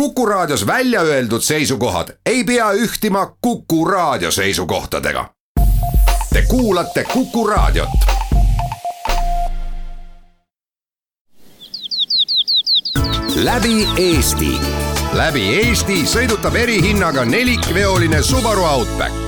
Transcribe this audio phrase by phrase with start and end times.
[0.00, 5.30] Kuku Raadios välja öeldud seisukohad ei pea ühtima Kuku Raadio seisukohtadega.
[6.32, 7.88] Te kuulate Kuku Raadiot.
[13.36, 14.60] läbi Eesti,
[15.12, 19.25] läbi Eesti sõidutab erihinnaga nelikveoline Subaru Outback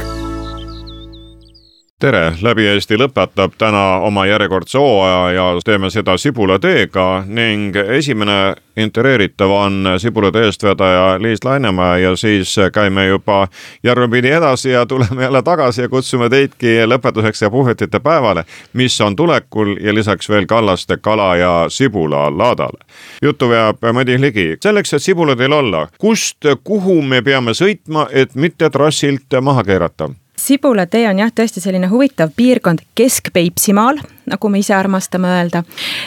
[1.98, 8.54] tere, Läbi Eesti lõpetab täna oma järjekordse hooaja ja teeme seda Sibula teega ning esimene
[8.78, 13.48] intervjueeritav on Sibula tee eestvedaja Liis Lainemäe ja siis käime juba
[13.82, 19.16] järvepidi edasi ja tuleme jälle tagasi ja kutsume teidki lõpetuseks ja puhvetite päevale, mis on
[19.16, 22.78] tulekul ja lisaks veel Kallaste kala ja sibula laadale.
[23.22, 24.56] juttu veab Madis Ligi.
[24.62, 30.10] selleks, et sibula teil olla, kust, kuhu me peame sõitma, et mitte trassilt maha keerata?
[30.38, 35.62] Sibulatee on jah, tõesti selline huvitav piirkond Kesk-Peipsimaal, nagu me ise armastame öelda.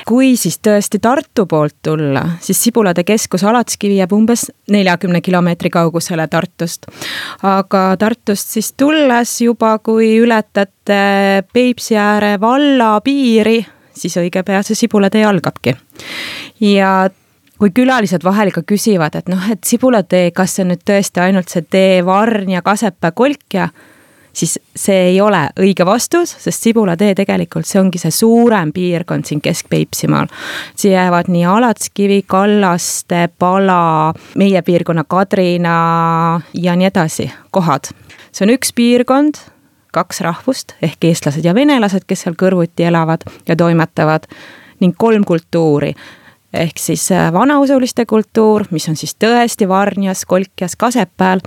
[0.07, 6.27] kui siis tõesti Tartu poolt tulla, siis Sibulatee keskus Alatskivi jääb umbes neljakümne kilomeetri kaugusele
[6.27, 6.87] Tartust.
[7.43, 14.75] aga Tartust siis tulles juba, kui ületate Peipsi ääre valla piiri, siis õige pea see
[14.75, 15.75] Sibulatee algabki.
[16.59, 17.09] ja
[17.61, 21.49] kui külalised vahel ikka küsivad, et noh, et Sibulatee, kas see on nüüd tõesti ainult
[21.49, 23.67] see tee Varn ja Kasepää kolk ja
[24.33, 29.41] siis see ei ole õige vastus, sest Sibulatee tegelikult see ongi see suurem piirkond siin
[29.41, 30.31] Kesk-Peipsimaal.
[30.75, 37.91] siia jäävad nii Alatskivi, Kallaste, Pala, meie piirkonna Kadrina ja nii edasi kohad.
[38.31, 39.43] see on üks piirkond,
[39.91, 44.27] kaks rahvust ehk eestlased ja venelased, kes seal kõrvuti elavad ja toimetavad
[44.79, 45.93] ning kolm kultuuri
[46.53, 51.39] ehk siis vanausuliste kultuur, mis on siis tõesti Varnjas, Kolkjas, Kasepääl,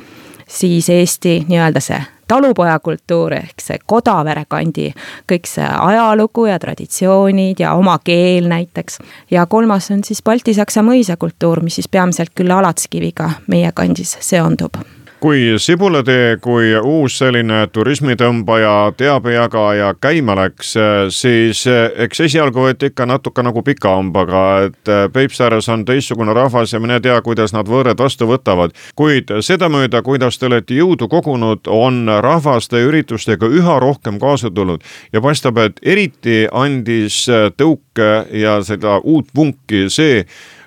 [0.54, 4.88] siis Eesti nii-öelda see talupojakultuur ehk see Kodavere kandi,
[5.30, 8.98] kõik see ajalugu ja traditsioonid ja oma keel näiteks.
[9.30, 14.80] ja kolmas on siis baltisaksa mõisakultuur, mis siis peamiselt küll Alatskiviga meie kandis seondub
[15.20, 20.74] kui Sibulatee kui uus selline turismitõmbaja, teabejagaja käima läks,
[21.14, 21.64] siis
[22.04, 27.00] eks esialgu võeti ikka natuke nagu pika hambaga, et Peipsiääres on teistsugune rahvas ja mine
[27.00, 28.74] tea, kuidas nad võõrad vastu võtavad.
[28.94, 34.82] kuid sedamööda, kuidas te olete jõudu kogunud, on rahvaste üritustega üha rohkem kaasa tulnud
[35.12, 37.24] ja paistab, et eriti andis
[37.56, 40.24] tõuke ja seda uut vunki see,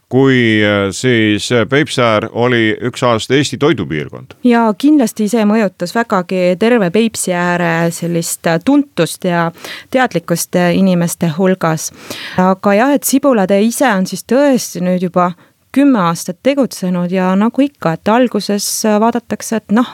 [0.09, 4.37] kui äh, siis äh, Peipsiäär oli üks aasta Eesti toidupiirkond.
[4.43, 9.51] ja kindlasti see mõjutas vägagi terve Peipsi ääre sellist äh, tuntust ja
[9.91, 11.91] teadlikkust inimeste hulgas.
[12.37, 15.31] aga jah, et Sibulatee ise on siis tõesti nüüd juba
[15.75, 18.65] kümme aastat tegutsenud ja nagu ikka, et alguses
[18.99, 19.91] vaadatakse, et noh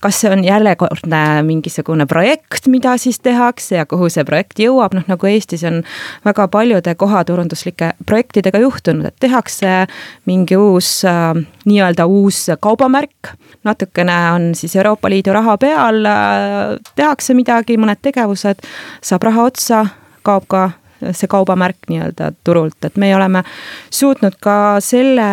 [0.00, 5.06] kas see on järjekordne mingisugune projekt, mida siis tehakse ja kuhu see projekt jõuab, noh
[5.10, 5.82] nagu Eestis on
[6.24, 9.84] väga paljude kohaturunduslike projektidega juhtunud, et tehakse
[10.30, 11.34] mingi uus äh,
[11.68, 13.34] nii-öelda uus kaubamärk.
[13.64, 18.64] natukene on siis Euroopa Liidu raha peal, äh, tehakse midagi, mõned tegevused,
[19.02, 19.86] saab raha otsa,
[20.22, 20.70] kaob ka
[21.12, 23.42] see kaubamärk nii-öelda turult, et me oleme
[23.90, 25.26] suutnud ka selle,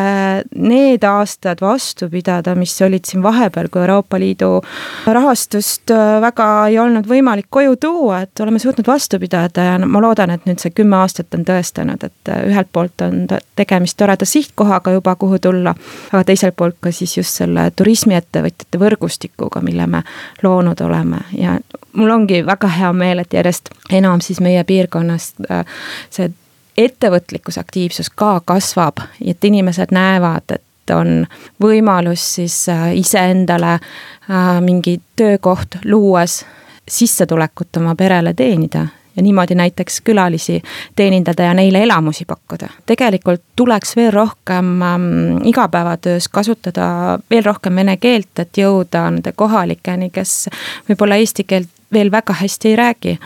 [0.56, 4.62] need aastad vastu pidada, mis olid siin vahepeal, kui Euroopa Liidu
[5.06, 10.02] rahastust äh, väga ei olnud võimalik koju tuua, et oleme suutnud vastu pidada ja ma
[10.04, 13.26] loodan, et nüüd see kümme aastat on tõestanud, et äh, ühelt poolt on
[13.58, 15.76] tegemist toreda sihtkohaga juba, kuhu tulla,
[16.12, 20.04] aga teiselt poolt ka siis just selle turismiettevõtjate võrgustikuga, mille me
[20.44, 21.58] loonud oleme ja
[21.98, 25.66] mul ongi väga hea meel, et järjest enam siis meie piirkonnast äh,
[26.14, 26.30] see
[26.78, 31.26] ettevõtlikkusaktiivsus ka kasvab, et inimesed näevad, et on
[31.62, 36.44] võimalus siis äh, iseendale äh, mingi töökoht luues
[36.88, 38.86] sissetulekut oma perele teenida
[39.18, 40.62] ja niimoodi näiteks külalisi
[40.96, 42.70] teenindada ja neile elamusi pakkuda.
[42.86, 50.10] tegelikult tuleks veel rohkem ähm, igapäevatöös kasutada veel rohkem vene keelt, et jõuda nende kohalikeni,
[50.10, 50.50] kes
[50.90, 53.20] võib-olla eesti keelt veel väga hästi ei räägi.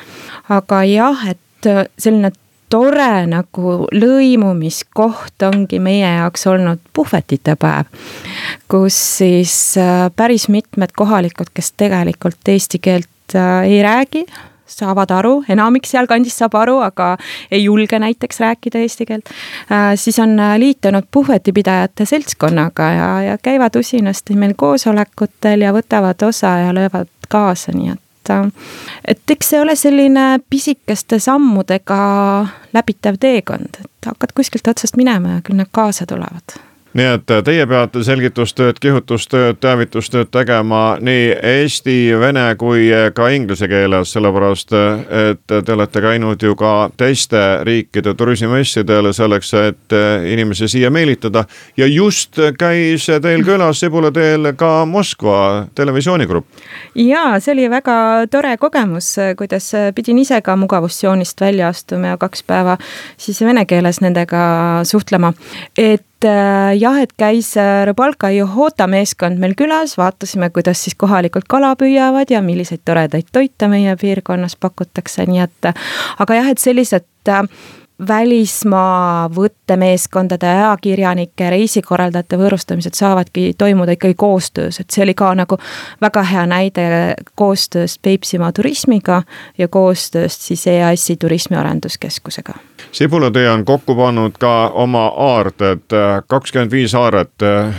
[0.50, 2.32] aga jah, et selline
[2.72, 7.90] tore nagu lõimumiskoht ongi meie jaoks olnud puhvetite päev,
[8.72, 14.24] kus siis äh, päris mitmed kohalikud, kes tegelikult eesti keelt äh, ei räägi,
[14.72, 17.16] saavad aru, enamik sealkandis saab aru, aga
[17.52, 19.34] ei julge näiteks rääkida eesti keelt,
[19.72, 26.58] äh, siis on liitunud puhvetipidajate seltskonnaga ja, ja käivad usinasti meil koosolekutel ja võtavad osa
[26.66, 28.00] ja löövad kaasa, nii et
[29.08, 31.98] et eks see ole selline pisikeste sammudega
[32.74, 37.66] läbitav teekond, et hakkad kuskilt otsast minema ja küll nad kaasa tulevad nii et teie
[37.68, 45.74] peate selgitustööd, kihutustööd, teavitustööd tegema nii eesti, vene kui ka inglise keeles, sellepärast et te
[45.74, 49.98] olete käinud ju ka teiste riikide turismimessidel selleks, et
[50.34, 51.46] inimesi siia meelitada.
[51.78, 56.48] ja just käis teil külas Sibula teel ka Moskva televisioonigrupp.
[56.96, 62.44] ja see oli väga tore kogemus, kuidas pidin ise ka mugavustsoonist välja astuma ja kaks
[62.44, 62.78] päeva
[63.18, 65.34] siis vene keeles nendega suhtlema.
[65.78, 71.48] et äh, jah, et käis äh, Rõbalka Johota meeskond meil külas, vaatasime, kuidas siis kohalikult
[71.52, 77.08] kala püüavad ja milliseid toredaid toite meie piirkonnas pakutakse, nii et aga jah, et sellised
[77.30, 77.44] äh,
[78.08, 85.58] välismaa võttemeeskondade, ajakirjanike, reisikorraldajate võõrustamised saavadki toimuda ikkagi koostöös, et see oli ka nagu
[86.02, 86.88] väga hea näide
[87.36, 89.22] koostööst Peipsimaa turismiga
[89.58, 92.54] ja koostööst siis EAS-i turismiarenduskeskusega.
[92.92, 95.94] Sibulatee on kokku pannud ka oma aarded,
[96.28, 97.32] kakskümmend viis aaret.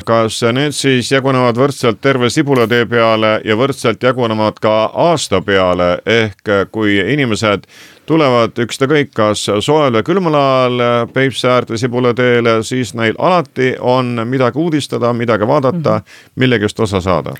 [0.05, 6.71] kas need siis jagunevad võrdselt terve Sibulatee peale ja võrdselt jagunevad ka aasta peale, ehk
[6.71, 7.67] kui inimesed
[8.07, 14.59] tulevad ükstakõik, kas soojal või külmal ajal Peipsi äärde Sibulateele, siis neil alati on midagi
[14.59, 16.33] uudistada, midagi vaadata -hmm.
[16.37, 17.35] millegist osa saada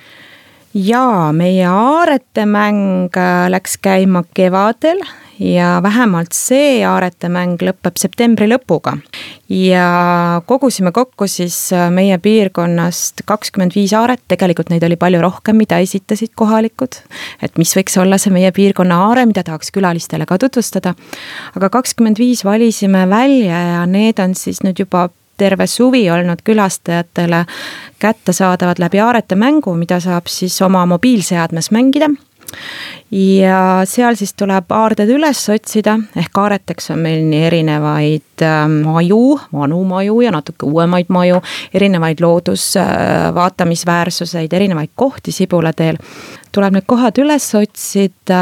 [0.75, 3.17] jaa, meie aaretemäng
[3.53, 5.03] läks käima kevadel
[5.43, 8.97] ja vähemalt see aaretemäng lõpeb septembri lõpuga.
[9.49, 15.57] ja kogusime kokku siis äh, meie piirkonnast kakskümmend viis aaret, tegelikult neid oli palju rohkem,
[15.57, 17.01] mida esitasid kohalikud.
[17.43, 20.95] et mis võiks olla see meie piirkonna aare, mida tahaks külalistele ka tutvustada.
[21.57, 25.09] aga kakskümmend viis valisime välja ja need on siis nüüd juba
[25.43, 27.45] terve suvi olnud külastajatele
[28.03, 32.11] kättesaadavad läbi aarete mängu, mida saab siis oma mobiilseadmes mängida.
[33.13, 38.32] Ja seal siis tuleb aarded üles otsida, ehk aareteks on meil nii erinevaid
[38.83, 41.41] maju, vanu maju ja natuke uuemaid maju,
[41.75, 45.97] erinevaid loodusvaatamisväärsuseid, erinevaid kohti Sibulateel
[46.53, 48.41] tuleb need kohad üles otsida,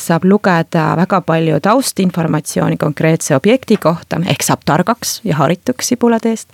[0.00, 6.48] saab lugeda väga palju taustinformatsiooni konkreetse objekti kohta, ehk saab targaks ja harituks Sibulateest.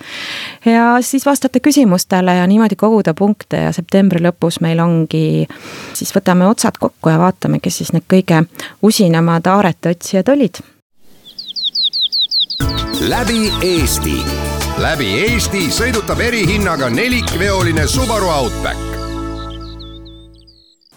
[0.65, 5.47] ja siis vastata küsimustele ja niimoodi koguda punkte ja septembri lõpus meil ongi,
[5.95, 8.45] siis võtame otsad kokku ja vaatame, kes siis need kõige
[8.83, 10.63] usinamad aarete otsijad olid.
[13.01, 14.19] Läbi Eesti,
[14.79, 18.81] läbi Eesti sõidutab erihinnaga nelikveoline Subaru Outback.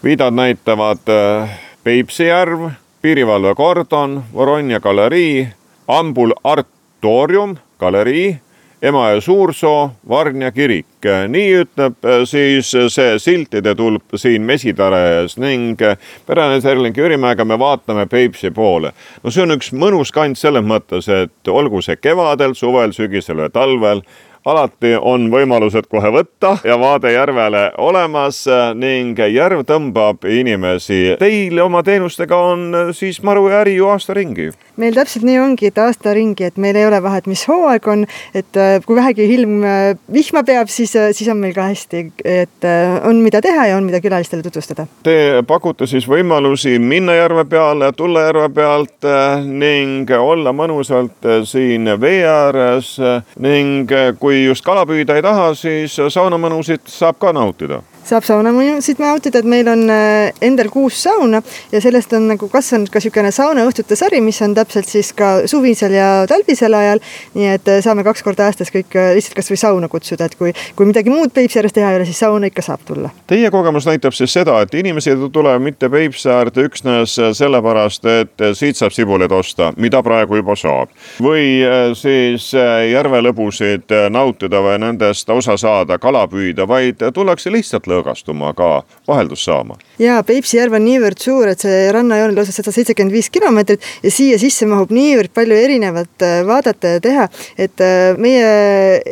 [0.03, 1.53] Viidad näitavad äh,
[1.83, 2.69] Peipsi järv,
[3.01, 5.47] piirivalvekordon, Voronja galerii,
[5.87, 8.35] Ambul Artorium galerii,
[8.83, 10.85] Emajõe Suursoo, Varnja kirik.
[11.27, 15.95] nii ütleb äh, siis see siltide tulp siin Mesitare ees ning äh,
[16.27, 18.91] perenes Erling-Jürimäega me vaatame Peipsi poole.
[19.23, 23.53] no see on üks mõnus kant selles mõttes, et olgu see kevadel, suvel, sügisel või
[23.55, 24.03] talvel
[24.45, 28.43] alati on võimalused kohe võtta ja vaade järvele olemas
[28.75, 31.15] ning järv tõmbab inimesi.
[31.19, 34.51] Teil oma teenustega on siis maru ja äri ju aasta ringi?
[34.81, 38.05] meil täpselt nii ongi, et aasta ringi, et meil ei ole vahet, mis hooaeg on,
[38.33, 39.81] et äh, kui vähegi ilm äh,
[40.13, 42.67] vihma peab, siis, äh, siis on meil ka hästi, et
[43.05, 44.87] on, mida teha ja on, mida külalistele tutvustada.
[45.05, 49.07] Te pakute siis võimalusi minna järve peale, tulla järve pealt
[49.45, 52.95] ning olla mõnusalt siin vee ääres
[53.43, 58.99] ning kui kui just kala püüda ei taha, siis saunamõnusid saab ka nautida saab saunamõjusid
[58.99, 61.39] nautida, et meil on äh, endal kuus sauna
[61.71, 65.95] ja sellest on nagu kasvanud ka niisugune saunaõhtute sari, mis on täpselt siis ka suvisel
[65.95, 66.99] ja talvisel ajal.
[67.33, 70.53] nii et äh, saame kaks korda aastas kõik äh, lihtsalt kasvõi sauna kutsuda, et kui,
[70.75, 73.13] kui midagi muud Peipsi ääres teha ei ole, siis sauna ikka saab tulla.
[73.27, 78.45] Teie kogemus näitab siis seda, et inimesed ei tule mitte Peipsi äärde üksnes sellepärast, et
[78.59, 80.91] siit saab sibuleid osta, mida praegu juba saab.
[81.23, 81.63] või
[81.95, 82.51] siis
[82.91, 88.69] järvelõbusid nautida või nendest osa saada, kala püüda, vaid tullakse lihtsalt lõõgastuma ka
[89.07, 89.77] vaheldust saama.
[90.01, 93.83] ja Peipsi järv on niivõrd suur, et see rannajoon on lausa sada seitsekümmend viis kilomeetrit
[94.03, 98.49] ja siia sisse mahub niivõrd palju erinevat äh, vaadata ja teha, et äh, meie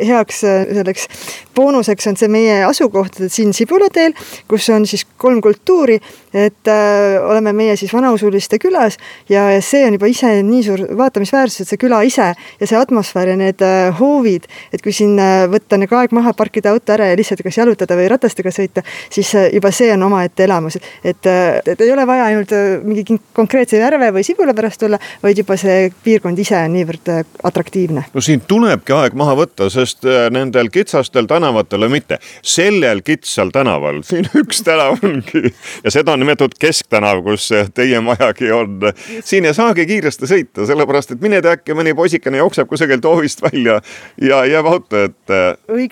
[0.08, 1.08] heaks äh, selleks
[1.56, 4.16] boonuseks on see meie asukoht siin Sibulateel,
[4.48, 5.98] kus on siis kolm kultuuri,
[6.34, 8.96] et äh, oleme meie siis vanausuliste külas
[9.28, 13.32] ja see on juba ise nii suur vaatamisväärsus, et see küla ise ja see atmosfäär
[13.34, 17.10] ja need äh, hoovid, et kui siin äh, võtta nagu aeg maha, parkida auto ära
[17.10, 21.80] ja lihtsalt kas jalutada või ratastega sõita, siis juba see on omaette elamus, et, et
[21.80, 22.54] ei ole vaja ainult
[22.86, 27.12] mingi konkreetse järve või sibula pärast tulla, vaid juba see piirkond ise on niivõrd
[27.44, 28.06] atraktiivne.
[28.14, 34.00] no siin tulebki aeg maha võtta, sest nendel kitsastel tänavatel või mitte, sellel kitsal tänaval,
[34.06, 35.52] siin üks tänav ongi
[35.84, 38.88] ja seda on nimetatud Kesktänav, kus teie majagi on.
[39.24, 43.42] siin ei saagi kiiresti sõita, sellepärast et mine tea, äkki mõni poisikene jookseb kusagilt hoovist
[43.44, 43.80] välja
[44.22, 45.40] ja jääb auto ette.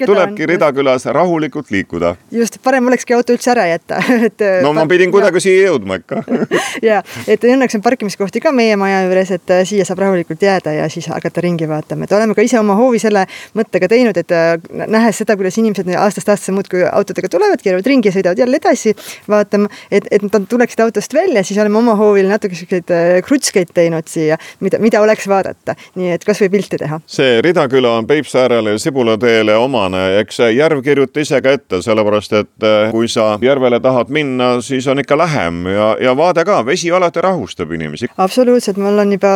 [0.07, 2.15] tulebki Ridakülas rahulikult liikuda.
[2.31, 4.47] just, parem olekski auto üldse ära jätta et.
[4.63, 6.23] no ma pidin kuidagi siia jõudma ikka
[6.91, 10.75] ja, et õnneks on parkimiskohti ka meie maja juures, et äh, siia saab rahulikult jääda
[10.79, 13.27] ja siis hakata ringi vaatama, et oleme ka ise oma hoovi selle
[13.59, 14.55] mõttega teinud, et äh,
[14.87, 18.95] nähes seda, kuidas inimesed aastast aastasse muudkui autodega tulevad, keeravad ringi ja sõidavad jälle edasi
[19.29, 23.73] vaatama, et, et nad tuleksid autost välja, siis oleme oma hoovil natuke siukseid äh, krutskeid
[23.75, 27.01] teinud siia, mida, mida oleks vaadata, nii et kasvõi pilti teha.
[27.07, 32.67] see Ridaküla on Peipsiäärele ja Sibulateele omane, eks järv kirjuta ise ka ette, sellepärast et
[32.67, 36.93] äh, kui sa järvele tahad minna, siis on ikka lähem ja, ja vaade ka, vesi
[36.93, 38.11] alati rahustab inimesi.
[38.17, 39.33] absoluutselt, mul on juba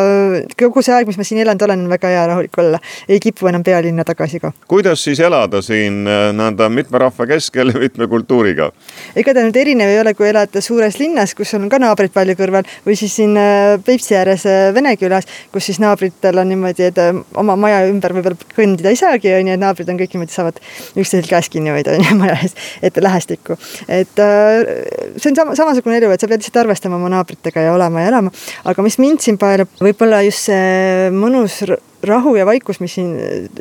[0.61, 3.49] kogu see aeg, mis ma siin elanud olen, on väga hea rahulik olla, ei kipu
[3.51, 4.53] enam pealinna tagasi ka.
[4.69, 8.71] kuidas siis elada siin äh, nõnda mitme rahva keskel ja mitme kultuuriga?
[9.17, 12.37] ega ta nüüd erinev ei ole, kui elada suures linnas, kus on ka naabrid palju
[12.39, 16.89] kõrval või siis siin äh, Peipsi ääres äh, Vene külas, kus siis naabritel on niimoodi,
[16.91, 20.17] et äh, oma maja ümber võib-olla kõndida ei saagi, on ju, et naabrid on kõik
[20.17, 20.61] niimoodi, saavad
[20.95, 23.59] üksteisel käest kinni hoida, on ju, maja ees, et lähestikku.
[23.89, 28.05] et see on sama, samasugune elu, et sa pead lihtsalt arvestama oma naabritega ja olema
[28.05, 31.63] ja elama, aga mis mind siin paelub, võib-olla just see mõnus
[32.09, 33.15] rahu ja vaikus, mis siin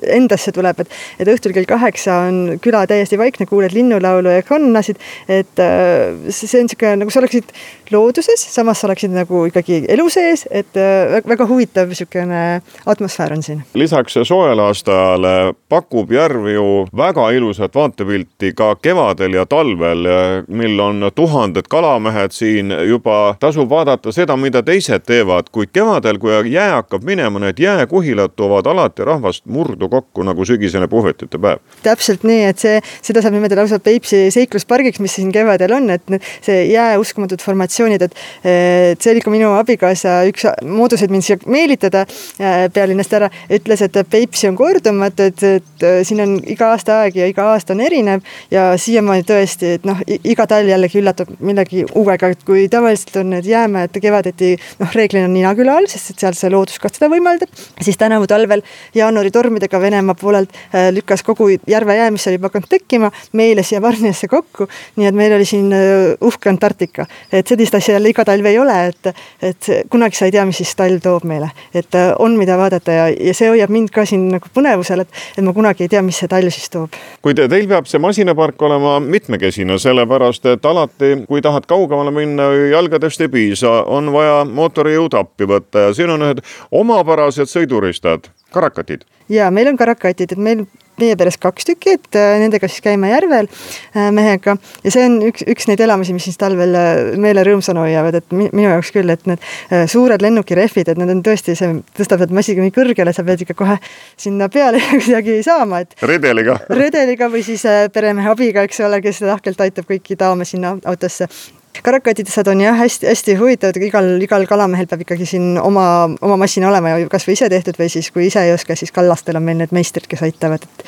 [0.04, 5.00] endasse tuleb, et, et õhtul kell kaheksa on küla täiesti vaikne, kuuled linnulaulu ja kannasid.
[5.28, 7.54] et äh, see on sihuke nagu sa oleksid
[7.92, 13.44] looduses, samas sa oleksid nagu ikkagi elu sees, et äh, väga huvitav sihukene atmosfäär on
[13.44, 13.64] siin.
[13.74, 20.08] lisaks soojale aastaajale pakub järv ju väga ilusat vaatepilti ka kevadel ja talvel,
[20.48, 26.34] mil on tuhanded kalamehed siin juba tasub vaadata seda, mida teised teevad, kuid kevadel, kui
[26.52, 31.62] jää hakkab minema, need jääkuhilad toovad alati rahvast murdu kokku nagu sügisene puhvetite päev.
[31.84, 36.18] täpselt nii, et see, seda saab nimetada lausa Peipsi seikluspargiks, mis siin kevadel on, et
[36.44, 41.40] see jää uskumatud formatsioonid, et, et see oli ka minu abikaasa üks mooduseid mind siia
[41.46, 47.02] meelitada äh, pealinnast ära, ütles, et Peipsi on kordumatu, et, et siin on iga aasta
[47.04, 51.32] aeg ja iga aasta on erinev ja siiamaani tõesti, et noh, iga talv jällegi üllatab
[51.44, 56.26] millegi uuega, et kui tavaliselt on need jäämäed kevadeti noh, reeglina Ninaküla all, sest et
[56.26, 58.62] seal see loodus ka seda võimaldab, siis tänavu tänavu talvel
[58.96, 63.82] jaanuari tormidega Venemaa poolelt äh, lükkas kogu järvejää, mis oli juba hakanud tekkima, meile siia
[63.82, 64.68] Varniasse kokku.
[64.96, 68.60] nii et meil oli siin äh, uhke Antarktika, et sellist asja jälle iga talv ei
[68.60, 72.38] ole, et, et kunagi sa ei tea, mis siis talv toob meile, et äh, on,
[72.38, 75.88] mida vaadata ja, ja see hoiab mind ka siin nagu põnevusel, et, et ma kunagi
[75.88, 76.94] ei tea, mis see talv siis toob.
[77.22, 83.22] kuid teil peab see masinapark olema mitmekesine, sellepärast et alati, kui tahad kaugemale minna, jalgadest
[83.26, 89.04] ei piisa, on vaja mootorijõud appi võtta ja siin on ühed omapärased sõiduristad kasutad karakatid?
[89.30, 90.66] ja meil on karakatid, et meil
[91.02, 94.54] meie peres kaks tükki, et äh, nendega siis käime järvel äh, mehega
[94.84, 98.36] ja see on üks, üks neid elamusi, mis siis talvel äh, meele rõõmsana hoiavad, et
[98.36, 99.42] minu jaoks küll, et need
[99.90, 103.58] suured lennukirehvid, et need on tõesti, see tõstab need massiga nii kõrgele, sa pead ikka
[103.58, 103.80] kohe
[104.14, 105.98] sinna peale kuidagi saama, et.
[106.06, 106.60] redeliga.
[106.70, 111.32] redeliga või siis peremehe abiga, eks ole, kes lahkelt aitab kõiki daame sinna autosse
[111.82, 115.86] karakatidesed on jah, hästi-hästi huvitavad, igal, igal kalamehel peab ikkagi siin oma,
[116.22, 119.40] oma massin olema ja kasvõi ise tehtud või siis, kui ise ei oska, siis kallastel
[119.40, 120.86] on meil need meistrid, kes aitavad, et.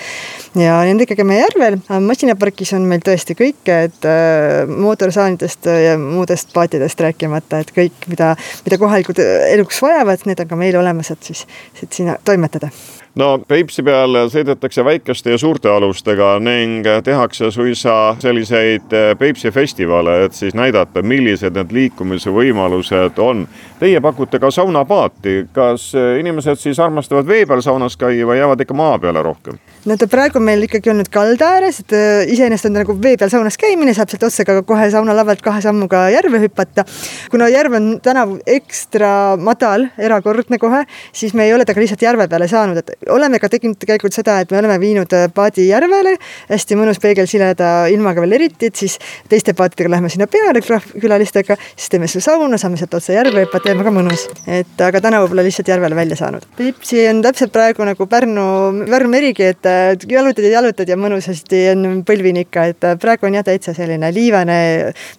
[0.61, 7.01] ja nendega käime järvel, masinapargis on meil tõesti kõike, et äh, mootorsaanidest ja muudest paatidest
[7.07, 8.35] rääkimata, et kõik, mida,
[8.67, 11.47] mida kohalikud eluks vajavad, need on ka meil olemas, et siis,
[11.81, 12.71] et sinna toimetada
[13.15, 20.23] no Peipsi peal sõidetakse väikeste ja suurte alustega ning tehakse suisa selliseid eh, Peipsi festivale,
[20.25, 23.45] et siis näidata, millised need liikumise võimalused on.
[23.79, 28.65] Teie pakute ka saunapaati, kas eh, inimesed siis armastavad vee peal saunas käia või jäävad
[28.65, 29.59] ikka maa peale rohkem?
[29.85, 33.15] No ta praegu meil ikkagi on nüüd kalda ääres, et äh, iseenesest on nagu vee
[33.21, 36.85] peal saunas käimine, saab sealt otsa ka kohe saunalavalt kahe sammuga järve hüpata.
[37.31, 42.27] kuna järv on tänavu ekstra madal, erakordne kohe, siis me ei ole temaga lihtsalt järve
[42.31, 46.15] peale saanud, et oleme ka teinud tegelikult seda, et me oleme viinud äh, paadi järvele,
[46.49, 48.97] hästi mõnus peegelsileda ilmaga veel eriti, et siis
[49.29, 53.69] teiste paatidega läheme sinna peale külalistega, siis teeme selle sauna, saame sealt otse järve hüpata
[53.69, 54.25] ja väga mõnus.
[54.47, 56.49] et aga tänavu pole lihtsalt järvele välja saanud.
[56.57, 58.45] Peipsi on täpselt praegu nagu Pärnu,
[58.89, 59.74] Pärnu merigi, et
[60.09, 64.57] jalutad ja jalutad ja mõnusasti on põlvini ikka, et praegu on jah, täitsa selline liivane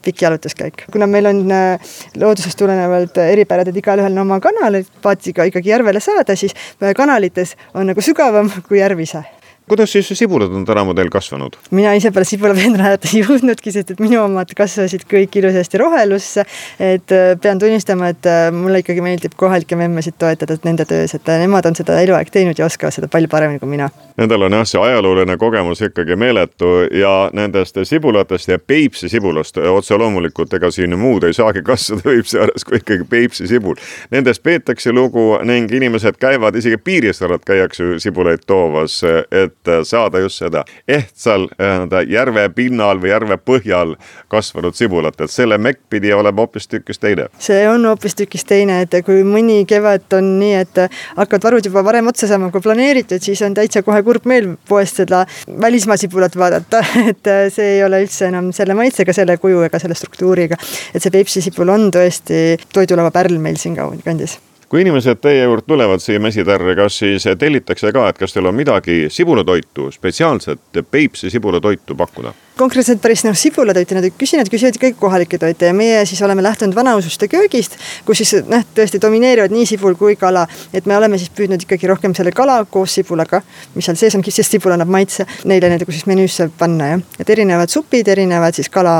[0.05, 0.87] pikk jalutuskäik.
[0.93, 5.75] kuna meil on äh, loodusest tulenevalt eripärad, et igalühel on oma kanal, et paatiga ikkagi
[5.75, 6.55] järvele saada, siis
[6.97, 9.25] kanalites on nagu sügavam kui järv ise
[9.69, 11.57] kuidas siis sibulad on tänavu teil kasvanud?
[11.71, 16.45] mina ise peale sibulapeenrajat ei jõudnudki, sest et minu omad kasvasid kõik ilusasti rohelusse.
[16.81, 21.29] et äh, pean tunnistama, et äh, mulle ikkagi meeldib kohalikke memmesid toetada nende töös, et
[21.29, 23.91] äh, nemad on seda eluaeg teinud ja oskavad seda palju paremini kui mina.
[24.17, 29.99] Nendel on jah, see ajalooline kogemus ikkagi meeletu ja nendest sibulatest ja Peipsi sibulast otse
[29.99, 33.75] loomulikult, ega siin muud ei saagi kasvada Peipsi ääres kui ikkagi Peipsi sibul.
[34.15, 40.43] Nendest peetakse lugu ning inimesed käivad, isegi Piirissaarelt käiakse sibulaid toomas, et et saada just
[40.43, 43.95] seda ehtsal nii-öelda järve pinnal või järve põhjal
[44.33, 47.29] kasvanud sibulat, et selle mekk pidi olema hoopistükkis teine.
[47.39, 50.83] see on hoopistükkis teine, et kui mõni kevad on nii, et
[51.17, 55.03] hakkavad varud juba varem otsa saama kui planeeritud, siis on täitsa kohe kurb meel poest
[55.03, 55.25] seda
[55.61, 56.83] välismaa sibulat vaadata,
[57.13, 60.59] et see ei ole üldse enam selle maitsega, selle kuju ega selle struktuuriga.
[60.95, 65.63] et see Peipsi sibul on tõesti toidulava pärl meil siin kandis kui inimesed teie juurde
[65.67, 71.31] tulevad siia mesitärre, kas siis tellitakse ka, et kas teil on midagi sibulatoitu, spetsiaalset Peipsi
[71.31, 72.35] sibulatoitu pakkuda?
[72.57, 76.23] konkreetselt päris noh, sibulatoitu nad ei küsi, nad küsivad ikkagi kohalikke toite ja meie siis
[76.25, 77.77] oleme lähtunud vanaususte köögist,
[78.09, 80.47] kus siis noh, tõesti domineerivad nii sibul kui kala.
[80.73, 83.43] et me oleme siis püüdnud ikkagi rohkem selle kala koos sibulaga,
[83.75, 87.07] mis seal sees on, sest sibul annab maitse, neile nagu siis menüüsse panna jah.
[87.21, 88.97] et erinevad supid, erinevad siis kala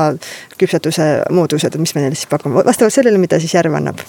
[0.61, 4.05] küpsetuse moodused, mis me neile siis pakume, vastavalt sellele, mida siis järv annab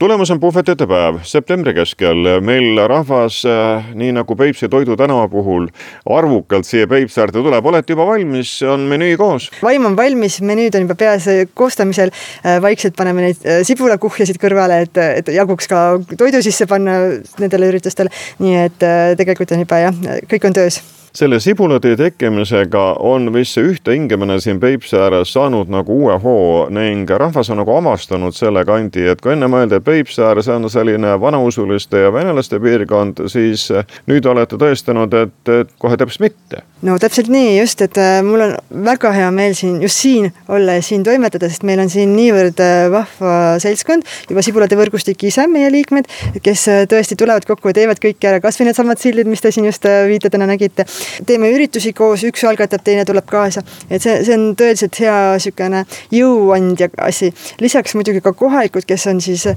[0.00, 2.28] tulemas on puhvetite päev septembri keskel.
[2.40, 5.66] meil rahvas, äh, nii nagu Peipsi Toidu tänava puhul,
[6.08, 7.66] arvukalt siia Peipsi äärde tuleb.
[7.66, 9.50] olete juba valmis, on menüü koos?
[9.62, 12.10] vaim on valmis, menüüd on juba peas koostamisel.
[12.46, 15.82] Äh, vaikselt paneme neid äh, sibulakuhjasid kõrvale, et, et jaguks ka
[16.16, 16.96] toidu sisse panna
[17.38, 18.08] nendele üritustele.
[18.38, 18.88] nii et
[19.20, 20.80] tegelikult on juba jah, kõik on töös
[21.14, 26.68] selle sibulatee tekkimisega on vist see ühte hingemine siin Peipsi ääres saanud nagu uue hoo
[26.70, 30.68] ning rahvas on nagu avastanud selle kandi, et kui enne mõeldi, et Peipsi ääres on
[30.70, 33.66] selline vanausuliste ja venelaste piirkond, siis
[34.10, 35.52] nüüd olete tõestanud, et,
[35.82, 36.62] kohe täpselt mitte.
[36.86, 38.54] no täpselt nii just, et äh, mul on
[38.86, 42.62] väga hea meel siin, just siin olla ja siin toimetada, sest meil on siin niivõrd
[42.62, 46.06] äh, vahva seltskond, juba Sibulate võrgustik ise, meie liikmed,
[46.44, 49.66] kes äh, tõesti tulevad kokku ja teevad kõike ära, kasvõi needsamad sildid, mis te siin
[49.66, 50.86] just viitedena nägite
[51.26, 55.84] teeme üritusi koos, üks algatab, teine tuleb kaasa, et see, see on tõeliselt hea niisugune
[56.14, 57.30] jõuandja asi.
[57.60, 59.56] lisaks muidugi ka kohalikud, kes on siis äh,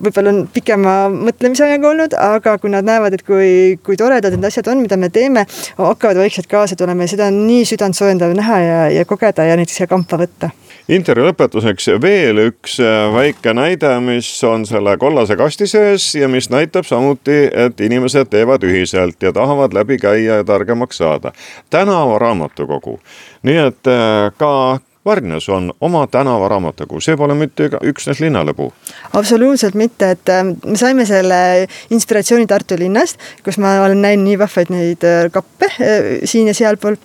[0.00, 4.70] võib-olla on pikema mõtlemisajaga olnud, aga kui nad näevad, et kui, kui toredad need asjad
[4.72, 5.46] on, mida me teeme,
[5.78, 9.72] hakkavad vaikselt kaasa tulema ja seda on nii südantsoojendav näha ja, ja kogeda ja neid
[9.72, 10.52] siia kampa võtta
[10.90, 16.50] intervjuu lõpetuseks veel üks äh, väike näide, mis on selle kollase kasti sees ja mis
[16.50, 21.32] näitab samuti, et inimesed teevad ühiselt ja tahavad läbi käia ja targemaks saada.
[21.70, 22.98] tänavaraamatukogu,
[23.46, 28.72] nii et äh, ka Vargnas on oma tänavaraamatukogu, see pole mitte üksnes linnalõbu.
[29.12, 34.42] absoluutselt mitte, et äh, me saime selle inspiratsiooni Tartu linnast, kus ma olen näinud nii
[34.42, 35.70] vahvaid neid kappe
[36.24, 36.98] siin ja sealpool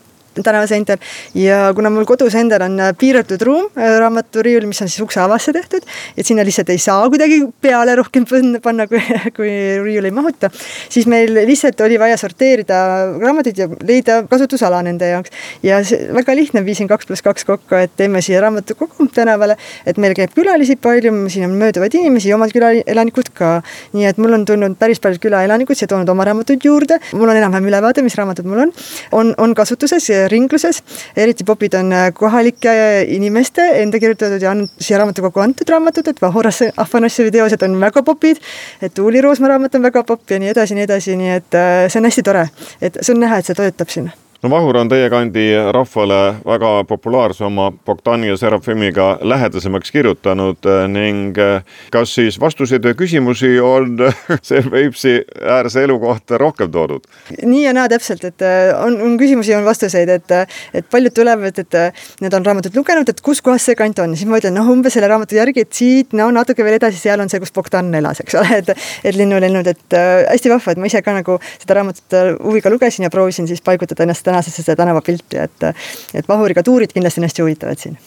[0.44, 0.98] tänavaseintel
[1.40, 5.22] ja kuna mul kodus endal on äh, piiratud ruum, äh, raamaturiiul, mis on siis ukse
[5.24, 5.86] avasse tehtud,
[6.18, 8.26] et sinna lihtsalt ei saa kuidagi peale rohkem
[8.64, 9.02] panna, kui,
[9.36, 9.52] kui
[9.84, 10.50] riiul ei mahuta,
[10.90, 12.80] siis meil lihtsalt oli vaja sorteerida
[13.22, 15.34] raamatuid ja leida kasutusala nende jaoks.
[15.64, 20.00] ja see väga lihtne, viisin kaks pluss kaks kokku, et teeme siia raamatukogu tänavale, et
[20.02, 23.56] meil käib külalisi palju, siin on mööduvaid inimesi ja omad külaelanikud ka.
[23.94, 27.40] nii et mul on tulnud päris paljud külaelanikud siia toonud oma raamatuid juurde, mul on
[27.40, 28.74] enam-vähem ülevaade, mis raamatud mul on,
[29.12, 30.82] on, on kasutuses ringluses.
[31.16, 32.76] eriti popid on äh, kohalike
[33.08, 38.38] inimeste enda kirjutatud ja siia raamatukokku antud raamatud, et Vahoras Afanasjevi teosed on väga popid.
[38.82, 41.88] et Tuuli Roosma raamat on väga popp ja nii edasi, nii edasi, nii et äh,
[41.90, 42.48] see on hästi tore,
[42.82, 44.12] et see on näha, et see töötab siin
[44.46, 50.84] no Vahur on teie kandi rahvale väga populaarse oma Bogdani ja Serafimiga lähedasemaks kirjutanud eh,
[50.92, 53.98] ning eh, kas siis vastuseid ja küsimusi on
[54.48, 57.08] see Peipsi äärse elu kohta rohkem toodud?
[57.42, 60.36] nii ja naa täpselt, et eh, on, on küsimusi, on vastuseid, et,
[60.78, 61.80] et paljud tulevad, et
[62.22, 64.94] need on raamatut lugenud, et kus kohas see kant on, siis ma ütlen, noh, umbes
[64.94, 68.22] selle raamatu järgi, et siit no natuke veel edasi, seal on see, kus Bogdan elas,
[68.22, 71.80] eks ole, et, et linnulennud, et äh, hästi vahva, et ma ise ka nagu seda
[71.80, 75.70] raamatut huviga lugesin ja proovisin siis paigutada ennast tänasesse seda tänavapilti, et,
[76.14, 78.00] et Vahuriga tuurid kindlasti on hästi huvitavad siin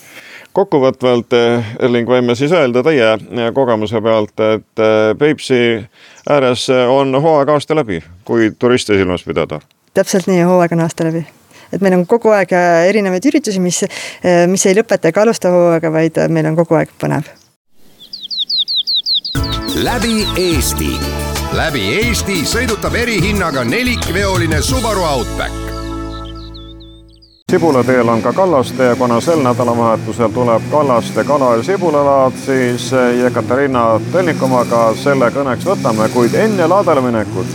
[0.58, 1.34] kokkuvõtvalt,
[1.78, 5.60] Erling, võime siis öelda teie kogemuse pealt, et eh, Peipsi
[6.30, 9.60] ääres on hooaeg aasta läbi, kui turiste silmas pidada?
[9.94, 11.24] täpselt nii, hooaeg on aasta läbi
[11.72, 12.52] et meil on kogu aeg
[12.88, 13.82] erinevaid üritusi, mis,
[14.48, 17.28] mis ei lõpeta ega alusta hooaega, vaid meil on kogu aeg põnev.
[19.84, 20.92] läbi Eesti,
[21.56, 25.67] läbi Eesti sõidutab erihinnaga nelikveoline Subaru Outback
[27.50, 32.90] sibulateel on ka Kallaste ja kuna sel nädalavahetusel tuleb Kallaste kala- ja sibulalaad, siis
[33.22, 37.46] Jekaterina Telnikovaga selle kõneks võtame, kuid enne laadale minekut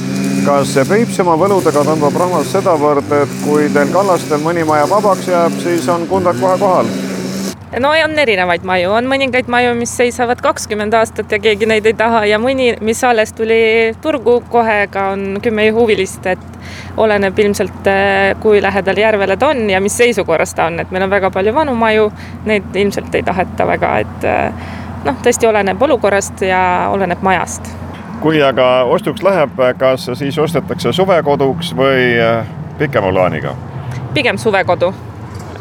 [0.45, 5.87] kas Peipsimaa võludega tõmbab rahvas sedavõrd, et kui teil kallastel mõni maja vabaks jääb, siis
[5.89, 6.89] on kundad kohe kohal?
[7.79, 11.95] No on erinevaid maju, on mõningaid maju, mis seisavad kakskümmend aastat ja keegi neid ei
[11.97, 12.23] taha.
[12.29, 16.43] Ja mõni, mis alles tuli turgu kohe, ka on kümme huvilist, et
[16.97, 21.03] oleneb ilmselt, eh, kui lähedal järvele ta on ja mis seisukorras ta on, et meil
[21.03, 22.11] on väga palju vanu maju,
[22.45, 24.67] neid ilmselt ei taheta väga, et eh,
[25.05, 27.71] noh, tõesti oleneb olukorrast ja oleneb majast.
[28.23, 32.45] kui aga ostuks läheb, kas siis ostetakse suvekoduks või eh,
[32.77, 33.55] pikema plaaniga?
[34.13, 34.93] pigem suvekodu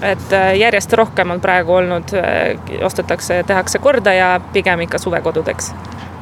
[0.03, 5.73] et äh, järjest rohkem on praegu olnud, äh, ostetakse, tehakse korda ja pigem ikka suvekodudeks.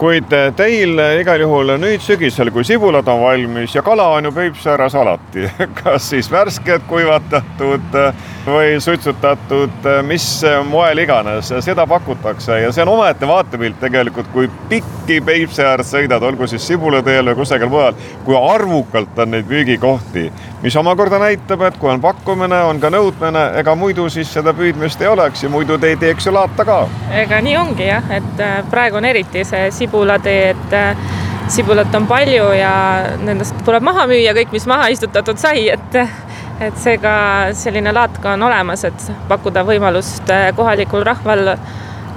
[0.01, 4.33] Kuid äh, teil igal juhul nüüd sügisel, kui sibulad on valmis ja kala on ju
[4.33, 5.49] Peipsiääres alati,
[5.83, 7.99] kas siis värsket kuivatatud
[8.47, 10.27] või suitsutatud, mis
[10.69, 16.49] moel iganes, seda pakutakse ja see on omaette vaatepilt tegelikult, kui pikki Peipsiäärt sõidad, olgu
[16.49, 20.31] siis Sibulateel või kusagil mujal, kui arvukalt on neid müügikohti
[20.63, 25.01] mis omakorda näitab, et kui on pakkumine, on ka nõudmine, ega muidu siis seda püüdmist
[25.01, 26.81] ei oleks ja muidu te ei teeks ju laata ka.
[27.23, 31.07] ega nii ongi jah, et äh, praegu on eriti see sibulatee, et äh,
[31.49, 32.75] sibulat on palju ja
[33.25, 36.03] nendest tuleb maha müüa kõik, mis maha istutatud sai, et
[36.61, 37.13] et seega
[37.57, 41.55] selline laat ka on olemas, et pakkuda võimalust äh, kohalikul rahval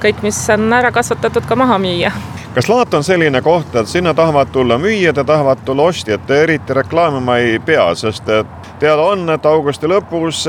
[0.03, 2.11] kõik, mis on ära kasvatatud, ka maha müüa
[2.55, 6.73] kas laat on selline koht, et sinna tahavad tulla müüjad ja tahavad tulla ostjad, eriti
[6.73, 10.45] reklaamima ei pea, sest et teada on, et augusti lõpus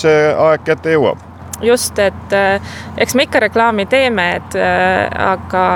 [0.00, 1.35] see aeg kätte jõuab?
[1.62, 5.66] Just, et eh, eks me ikka reklaami teeme, et eh, aga,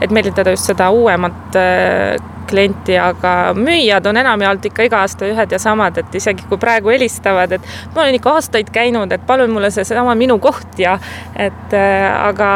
[0.00, 5.52] et meelitada just seda uuemat eh, klienti, aga müüjad on enamjaolt ikka iga aasta ühed
[5.52, 9.52] ja samad, et isegi kui praegu helistavad, et ma olen ikka aastaid käinud, et palun
[9.52, 10.96] mulle seesama minu koht ja
[11.34, 12.50] et äh, aga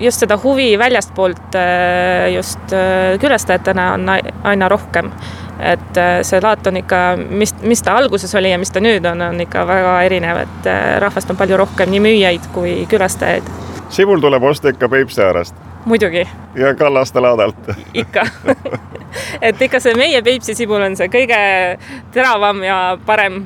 [0.00, 4.10] just seda huvi väljastpoolt äh, just äh, külastajatena on
[4.44, 5.12] aina rohkem
[5.62, 9.22] et see laat on ikka, mis, mis ta alguses oli ja mis ta nüüd on,
[9.30, 10.70] on ikka väga erinev, et
[11.02, 13.50] rahvast on palju rohkem, nii müüjaid kui külastajaid.
[13.90, 16.28] sibul tuleb osta ikka Peipsi äärest muidugi.
[16.54, 17.56] ja Kallaste laadalt
[17.94, 18.26] ikka
[19.42, 21.40] et ikka see meie Peipsi sibul on see kõige
[22.12, 23.42] teravam ja parem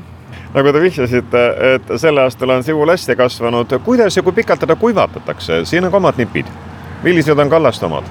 [0.55, 4.77] nagu te vihjasite, et sel aastal on sibul hästi kasvanud, kuidas ja kui pikalt teda
[4.77, 6.47] kuivatatakse, siin on ka omad nipid.
[7.03, 8.05] millised on Kallaste omad?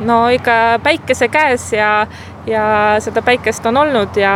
[0.00, 2.06] no ikka päikese käes ja,
[2.50, 2.64] ja
[3.00, 4.34] seda päikest on olnud ja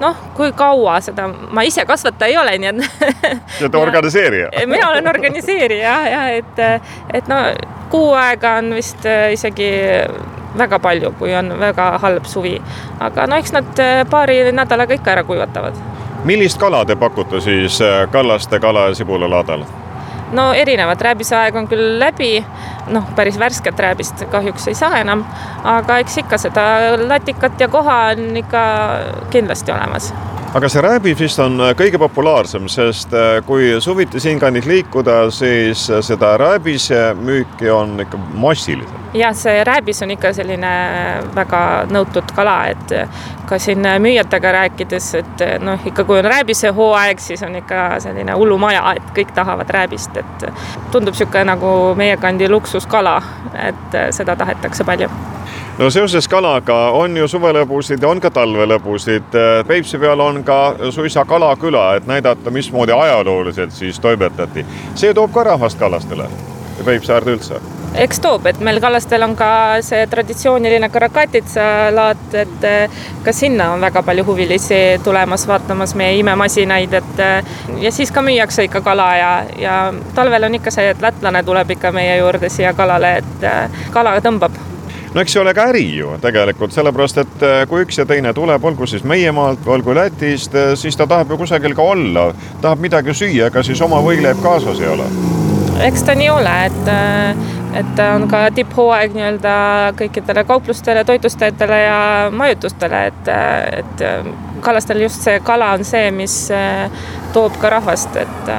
[0.00, 2.82] noh, kui kaua seda, ma ise kasvataja ei ole, nii et.
[3.58, 6.60] sa oled organiseerija mina olen organiseerija ja, ja et,
[7.14, 7.40] et no
[7.90, 9.70] kuu aega on vist äh, isegi
[10.58, 12.56] väga palju, kui on väga halb suvi.
[13.00, 15.74] aga no eks nad äh, paari nädalaga ikka ära kuivatavad.
[16.24, 19.64] millist kala te pakute siis äh, Kallaste kala ja sibulalaadal?
[20.32, 22.30] No erinevad, rääbiseaeg on küll läbi,
[22.94, 25.24] noh, päris värsket rääbist kahjuks ei saa enam,
[25.64, 26.66] aga eks ikka seda
[27.06, 28.64] latikat ja koha on ikka
[29.30, 30.12] kindlasti olemas
[30.56, 36.32] aga see rääbis vist on kõige populaarsem, sest äh, kui suviti siinkandis liikuda, siis seda
[36.40, 39.04] rääbise müüki on ikka massiliselt.
[39.16, 40.72] jah, see rääbis on ikka selline
[41.36, 41.60] väga
[41.92, 42.96] nõutud kala, et
[43.46, 48.36] ka siin müüjatega rääkides, et noh, ikka kui on rääbise hooaeg, siis on ikka selline
[48.36, 50.50] hullumaja, et kõik tahavad rääbist, et
[50.90, 53.18] tundub niisugune nagu meie kandi luksuskala,
[53.68, 55.12] et seda tahetakse palju
[55.78, 59.38] no seoses kalaga on ju suvelõbusid ja on ka talvelõbusid.
[59.68, 64.66] Peipsi peal on ka suisa kalaküla, et näidata, mismoodi ajalooliselt siis toimetati.
[64.94, 66.28] see toob ka rahvast kallastele
[66.78, 67.60] ja Peipsi äärde üldse
[67.96, 69.48] eks toob, et meil kallastel on ka
[69.84, 71.62] see traditsiooniline Karakatitsa
[71.94, 77.56] laat, et eh, ka sinna on väga palju huvilisi tulemas vaatamas meie imemasinaid, et eh,
[77.80, 79.76] ja siis ka müüakse ikka kala ja, ja
[80.14, 84.18] talvel on ikka see, et lätlane tuleb ikka meie juurde siia kalale, et eh, kala
[84.20, 84.75] tõmbab
[85.16, 88.34] no eks see ole ka äri ju tegelikult, sellepärast et äh, kui üks ja teine
[88.36, 91.86] tuleb, olgu siis meie maalt või olgu Lätist, äh, siis ta tahab ju kusagil ka
[91.94, 92.26] olla,
[92.60, 95.08] tahab midagi süüa, ega siis oma võileib kaasas ei ole?
[95.86, 99.56] eks ta nii ole, et, äh, et on ka tipphooaeg nii-öelda
[99.96, 101.98] kõikidele kauplustele, toitlustajatele ja
[102.32, 103.32] majutustele, et,
[103.80, 104.06] et
[104.64, 106.36] kallastel just see kala on see, mis
[107.32, 108.52] toob ka rahvast, et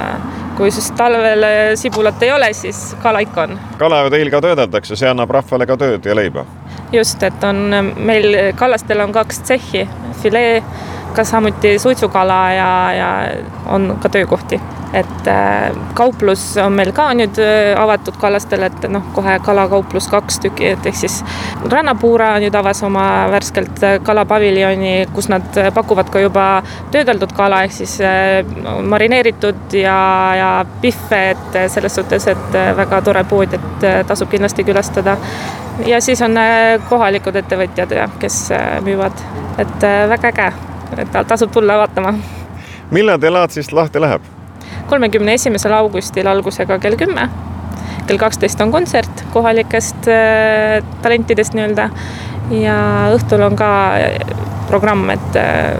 [0.57, 1.45] kui siis talvel
[1.77, 3.59] sibulat ei ole, siis kala ikka on.
[3.77, 6.45] kala ju teil ka töödeldakse, see annab rahvale ka tööd ja leiba.
[6.91, 9.87] just, et on meil kallastel on kaks tsehhi,
[10.23, 10.63] filee,
[11.15, 13.11] ka samuti suitsukala ja, ja
[13.73, 14.61] on ka töökohti
[14.93, 20.39] et äh, kauplus on meil ka nüüd äh, avatud kallastel, et noh, kohe kalakauplus kaks
[20.45, 21.17] tükki, et ehk siis
[21.67, 26.47] Rannapuura nüüd avas oma värskelt äh, kalapaviljoni, kus nad pakuvad ka juba
[26.93, 27.97] töödeldud kala ehk siis
[28.87, 29.97] marineeritud ja,
[30.39, 35.17] ja pihve, et selles suhtes, et väga tore pood, et tasub kindlasti külastada.
[35.85, 36.39] ja siis on
[36.89, 38.39] kohalikud ettevõtjad, kes
[38.85, 39.27] müüvad,
[39.59, 40.49] et väga äge,
[41.03, 42.15] et tasub tulla vaatama.
[42.91, 44.36] millal teil Laatsist lahti läheb?
[44.87, 47.29] Kolmekümne esimesel augustil algusega kell kümme.
[48.07, 51.89] kell kaksteist on kontsert kohalikest äh, talentidest nii-öelda
[52.55, 52.77] ja
[53.15, 53.69] õhtul on ka
[54.67, 55.75] programm, et äh,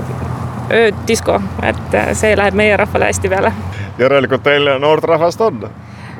[0.72, 3.54] öödisko, et äh, see läheb meie rahvale hästi peale.
[4.00, 5.70] järelikult teil noort rahvast on?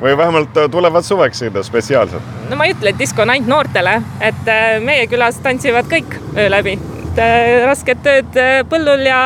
[0.00, 2.34] või vähemalt tulevad suveks sinna spetsiaalselt?
[2.50, 4.52] no ma ei ütle, et disko on ainult noortele, et
[4.84, 6.78] meie külas tantsivad kõik öö läbi.
[7.66, 9.20] rasked tööd põllul ja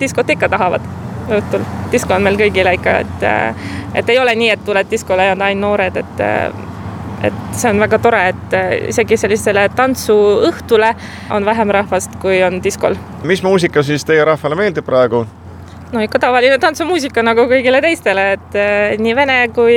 [0.00, 0.95] diskot ikka tahavad
[1.30, 1.66] õhtul.
[1.92, 3.26] disko on meil kõigile ikka, et,
[3.94, 6.26] et ei ole nii, et tuled diskole ja on ainult noored, et
[7.26, 8.54] et see on väga tore, et
[8.90, 10.92] isegi sellisele tantsuõhtule
[11.32, 12.94] on vähem rahvast, kui on diskol.
[13.24, 15.24] mis muusika siis teie rahvale meeldib praegu?
[15.96, 19.76] No ikka tavaline tantsumuusika nagu kõigile teistele, et eh, nii vene kui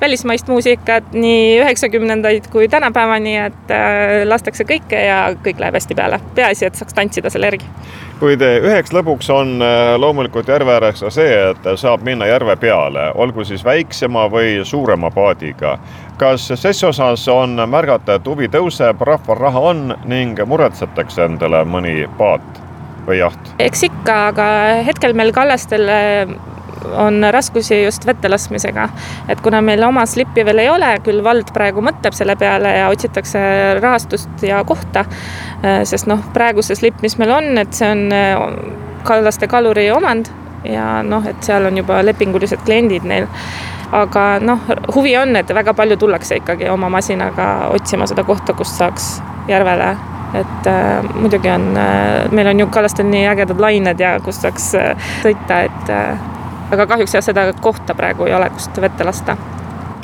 [0.00, 6.20] välismaist muusikat, nii üheksakümnendaid kui tänapäevani, et eh, lastakse kõike ja kõik läheb hästi peale.
[6.34, 7.70] peaasi, et saaks tantsida selle järgi
[8.22, 9.56] kuid üheks lõbuks on
[9.98, 15.10] loomulikult järve ääres ka see, et saab minna järve peale, olgu siis väiksema või suurema
[15.10, 15.78] paadiga.
[16.18, 22.06] kas ses osas on märgata, et huvi tõuseb, rahval raha on ning muretsetakse endale mõni
[22.18, 22.62] paat
[23.06, 23.54] või jaht?
[23.62, 24.48] eks ikka, aga
[24.86, 25.88] hetkel meil kallastel
[26.96, 28.88] on raskusi just vette laskmisega.
[29.28, 32.88] et kuna meil oma slippi veel ei ole, küll vald praegu mõtleb selle peale ja
[32.92, 33.40] otsitakse
[33.80, 35.04] rahastust ja kohta,
[35.64, 38.46] äh, sest noh, praegu see slipp, mis meil on, et see on äh,
[39.06, 40.30] kallaste kaluri omand
[40.68, 43.28] ja noh, et seal on juba lepingulised kliendid neil.
[43.92, 44.62] aga noh,
[44.94, 49.14] huvi on, et väga palju tullakse ikkagi oma masinaga otsima seda kohta, kust saaks
[49.48, 49.96] järvele
[50.34, 54.70] et äh, muidugi on äh,, meil on ju kallastel nii ägedad lained ja kus saaks
[54.78, 56.30] äh, sõita, et äh,
[56.72, 59.36] aga kahjuks jah, seda kohta praegu ei ole, kust vette lasta.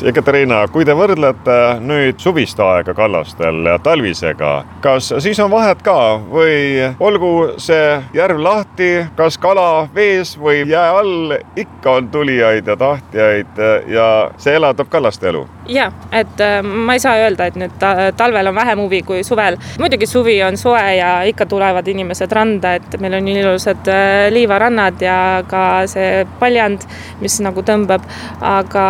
[0.06, 4.52] Ekaterina, kui te võrdlete nüüd suvist aega kallastel ja talvisega,
[4.84, 5.96] kas siis on vahet ka
[6.30, 12.76] või olgu see järv lahti, kas kala vees või jää all, ikka on tulijaid ja
[12.78, 14.08] tahtjaid ja
[14.38, 15.46] see elavdab kallaste elu?
[15.68, 17.74] ja, et äh, ma ei saa öelda, et nüüd
[18.16, 19.58] talvel on vähem huvi kui suvel.
[19.78, 25.02] muidugi suvi on soe ja ikka tulevad inimesed randa, et meil on ilusad äh, liivarannad
[25.02, 26.86] ja ka see paljand,
[27.20, 28.06] mis nagu tõmbab.
[28.40, 28.86] aga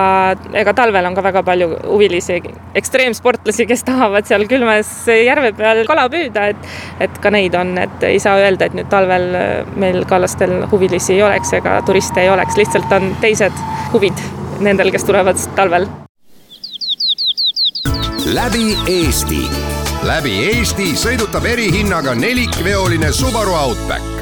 [0.53, 2.40] ega talvel on ka väga palju huvilisi,
[2.78, 6.68] ekstreemsportlasi, kes tahavad seal külmas järve peal kala püüda, et,
[7.04, 11.18] et ka neid on, et ei saa öelda, et nüüd talvel äh, meil kallastel huvilisi
[11.18, 14.26] ei oleks ega turiste ei oleks, lihtsalt on teised huvid
[14.64, 15.88] nendel, kes tulevad talvel
[18.34, 19.40] läbi Eesti.
[20.02, 24.17] läbi Eesti sõidutab erihinnaga nelikveoline Subaru Outback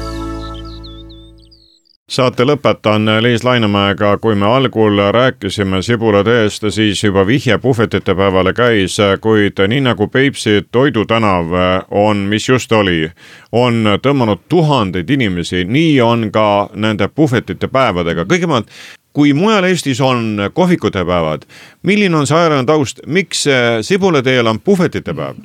[2.07, 8.95] saate lõpetan Liis Lainemäega, kui me algul rääkisime Sibulateest, siis juba vihje puhvetite päevale käis,
[9.21, 11.51] kuid nii nagu Peipsi Toidutänav
[11.91, 13.09] on, mis just oli,
[13.51, 18.23] on tõmmanud tuhandeid inimesi, nii on ka nende puhvetite päevadega.
[18.23, 18.71] kõigepealt
[19.13, 21.43] kui mujal Eestis on kohvikute päevad,
[21.83, 23.43] milline on see ajalooline taust, miks
[23.81, 25.43] Sibulateel on puhvetite päev?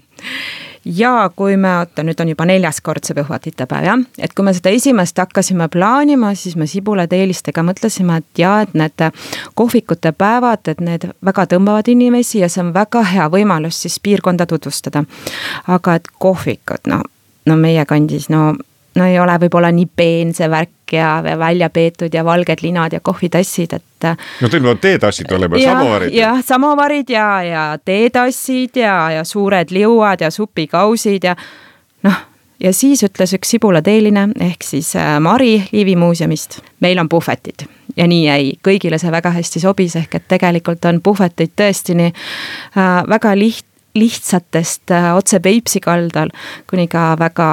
[0.84, 4.46] Ja kui me, oota nüüd on juba neljas kord see puhvatite päev jah, et kui
[4.46, 9.06] me seda esimest hakkasime plaanima, siis me sibulateelistega mõtlesime, et jaa, et need
[9.58, 14.46] kohvikute päevad, et need väga tõmbavad inimesi ja see on väga hea võimalus siis piirkonda
[14.46, 15.04] tutvustada.
[15.68, 17.02] aga et kohvikud, no,
[17.46, 18.52] no meie kandis, no
[18.94, 23.00] no ei ole võib-olla nii peen see värk ja välja peetud ja valged linad ja
[23.00, 24.08] kohvitassid, et.
[24.40, 26.14] no teil peavad teetassid olema, samovarid.
[26.16, 31.36] jah, samovarid ja, ja teetassid ja, ja suured liuad ja supikausid ja
[32.04, 32.20] noh,
[32.60, 38.06] ja siis ütles üks sibulateeline ehk siis äh, Mari Liivi muuseumist, meil on puhvetid ja
[38.08, 43.02] nii jäi, kõigile see väga hästi sobis, ehk et tegelikult on puhveteid tõesti nii äh,
[43.08, 46.32] väga liht-, lihtsatest äh, otse Peipsi kaldal
[46.70, 47.50] kuni ka väga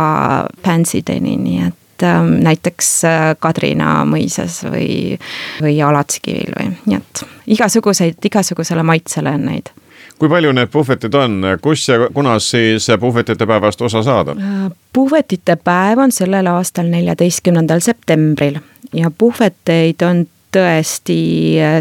[0.65, 5.19] fancy deni, nii et ähm, näiteks äh, Kadrina mõisas või,
[5.61, 7.25] või Alatskivil või, nii et
[7.57, 9.73] igasuguseid, igasugusele maitsele on neid
[10.19, 14.35] kui palju need puhvetid on, kus ja kunas siis puhvetite päevast osa saada?
[14.35, 18.59] Äh, puhvetite päev on sellel aastal neljateistkümnendal septembril
[18.93, 21.17] ja puhveteid on tõesti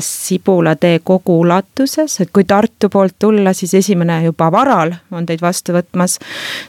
[0.00, 5.72] Sibulatee kogu ulatuses, et kui Tartu poolt tulla, siis esimene juba Varal on teid vastu
[5.76, 6.18] võtmas.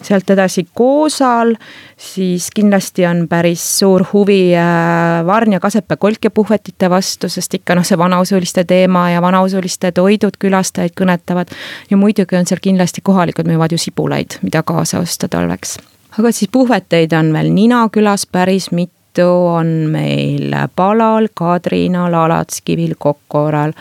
[0.01, 1.55] sealt edasi Koosal,
[1.97, 7.85] siis kindlasti on päris suur huvi äh, Varnja, Kasepää, Kolkja puhvetite vastu, sest ikka noh,
[7.85, 11.51] see vanausuliste teema ja vanausuliste toidud külastajaid kõnetavad.
[11.89, 15.77] ja muidugi on seal kindlasti kohalikud müüvad ju sibulaid, mida kaasa osta talveks
[16.19, 22.95] aga siis puhveteid on veel Nina külas päris mitu mitu on meil Palal, Kadrinal, Alatskivil,
[22.99, 23.73] Kokoral.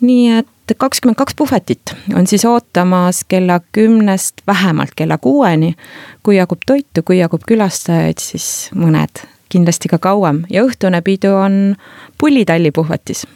[0.00, 0.46] nii et
[0.78, 5.74] kakskümmend kaks puhvetit on siis ootamas kella kümnest vähemalt kella kuueni.
[6.22, 11.76] kui jagub toitu, kui jagub külastajaid, siis mõned kindlasti ka kauem ja õhtune pidu on
[12.18, 13.26] Pullitalli puhvetis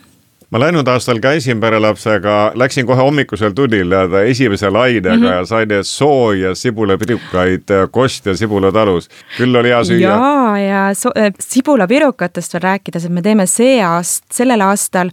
[0.51, 3.93] ma läinud aastal käisin perelapsega, läksin kohe hommikusel tunnil
[4.27, 5.33] esimese lainega mm -hmm.
[5.33, 9.09] ja sain sooja sibulapirukaid Kost ja Sibula talus.
[9.39, 10.01] küll oli hea süüa.
[10.01, 15.11] ja, ja so, äh, sibulapirukatest veel rääkides, et me teeme see aast-, sellel aastal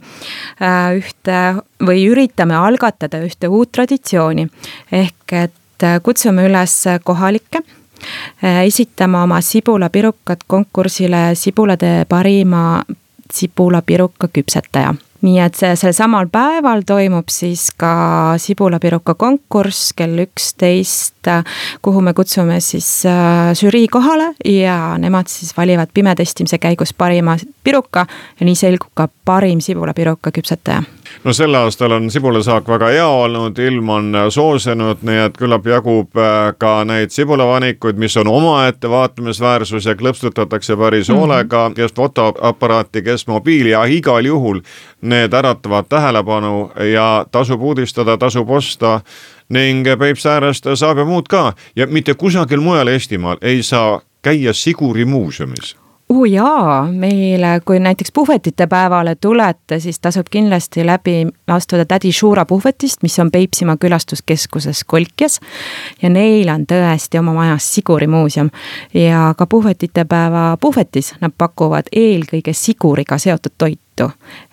[0.62, 4.48] äh, ühte või üritame algatada ühte uut traditsiooni.
[4.92, 7.62] ehk et äh, kutsume üles kohalikke
[8.44, 12.82] äh, esitama oma sibulapirukad konkursile Sibulade parima
[13.32, 21.30] sibulapiruka küpsetaja nii et see, sel samal päeval toimub siis ka sibulapiruka konkurss kell üksteist,
[21.82, 28.06] kuhu me kutsume siis äh, žürii kohale ja nemad siis valivad pimetestimise käigus parima piruka
[28.40, 30.82] ja nii selgub ka parim sibulapiruka küpsetaja
[31.24, 36.18] no sel aastal on sibulasaak väga hea olnud, ilm on soosenud, nii et küllap jagub
[36.18, 41.18] äh, ka neid sibulavanikuid, mis on omaette vaatamisväärsus ja klõpstutatakse päris mm -hmm.
[41.18, 44.60] hoolega, kes fotoaparaati, kes mobiili ja igal juhul
[45.12, 49.00] need äratavad tähelepanu ja tasub uudistada, tasub osta
[49.52, 54.52] ning Peipsi äärest saab ja muud ka ja mitte kusagil mujal Eestimaal ei saa käia
[54.52, 55.76] Siguri muuseumis
[56.12, 62.44] oo jaa, meile, kui näiteks puhvetite päevale tulete, siis tasub kindlasti läbi astuda Tädi Šura
[62.44, 65.40] puhvetist, mis on Peipsimaa külastuskeskuses Kolkjas.
[66.02, 68.50] ja neil on tõesti oma majas Siguri muuseum
[68.94, 73.91] ja ka puhvetite päeva puhvetis nad pakuvad eelkõige Siguriga seotud toitu.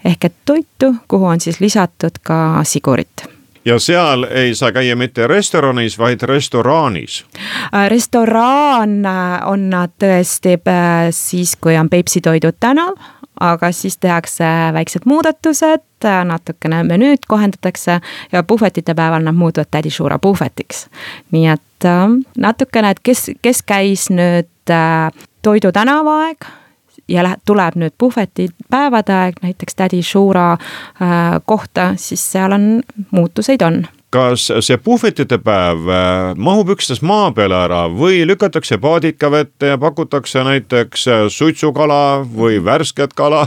[0.05, 3.27] Ehk et toitu, kuhu on siis lisatud ka sigurit
[3.65, 7.25] ja seal ei saa käia mitte restoranis, vaid restoraanis.
[7.73, 9.13] Äh, restoraan äh,
[9.45, 12.97] on nad tõesti äh, siis, kui on Peipsi Toidu tänav,
[13.39, 15.85] aga siis tehakse väiksed muudatused,
[16.25, 17.99] natukene menüüd kohendatakse
[18.31, 20.88] ja puhvetite päeval nad muutuvad Tädi Šura puhvetiks.
[21.31, 21.88] nii et
[22.38, 24.75] natukene, et kes, kes käis nüüd
[25.41, 26.45] Toidu tänavaaeg
[27.10, 32.67] ja läheb, tuleb nüüd puhveti päevade aeg näiteks tädi Šura äh, kohta, siis seal on,
[33.12, 33.86] muutuseid on.
[34.10, 39.78] Kas see puhvetite päev äh, mahub üksnes maa peale ära või lükatakse paadika vette ja
[39.78, 43.43] pakutakse näiteks äh, suitsukala või värsket kala